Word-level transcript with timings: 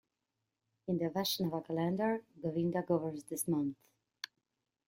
In 0.87 0.97
the 0.97 1.09
Vaishnava 1.11 1.61
calendar, 1.61 2.23
Govinda 2.41 2.81
governs 2.81 3.23
this 3.25 3.47
month. 3.47 3.77